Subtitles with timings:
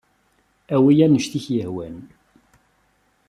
[0.75, 1.97] Awey anect ay ak-yehwan.